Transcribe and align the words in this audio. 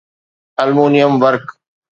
aluminium 0.61 1.11
ورق 1.21 1.45